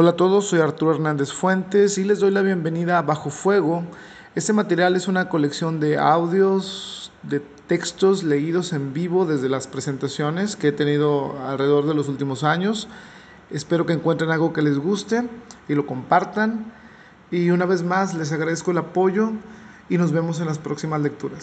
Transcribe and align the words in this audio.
Hola 0.00 0.12
a 0.12 0.16
todos, 0.16 0.46
soy 0.46 0.60
Arturo 0.60 0.94
Hernández 0.94 1.30
Fuentes 1.30 1.98
y 1.98 2.04
les 2.04 2.20
doy 2.20 2.30
la 2.30 2.40
bienvenida 2.40 2.96
a 2.96 3.02
Bajo 3.02 3.28
Fuego. 3.28 3.84
Este 4.34 4.54
material 4.54 4.96
es 4.96 5.08
una 5.08 5.28
colección 5.28 5.78
de 5.78 5.98
audios, 5.98 7.12
de 7.22 7.40
textos 7.66 8.22
leídos 8.22 8.72
en 8.72 8.94
vivo 8.94 9.26
desde 9.26 9.50
las 9.50 9.66
presentaciones 9.66 10.56
que 10.56 10.68
he 10.68 10.72
tenido 10.72 11.38
alrededor 11.46 11.86
de 11.86 11.92
los 11.92 12.08
últimos 12.08 12.44
años. 12.44 12.88
Espero 13.50 13.84
que 13.84 13.92
encuentren 13.92 14.30
algo 14.30 14.54
que 14.54 14.62
les 14.62 14.78
guste 14.78 15.28
y 15.68 15.74
lo 15.74 15.84
compartan. 15.84 16.72
Y 17.30 17.50
una 17.50 17.66
vez 17.66 17.82
más 17.82 18.14
les 18.14 18.32
agradezco 18.32 18.70
el 18.70 18.78
apoyo 18.78 19.32
y 19.90 19.98
nos 19.98 20.12
vemos 20.12 20.40
en 20.40 20.46
las 20.46 20.58
próximas 20.58 21.02
lecturas. 21.02 21.38